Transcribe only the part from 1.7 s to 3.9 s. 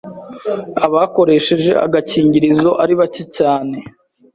agakingirizo ari bake cyane,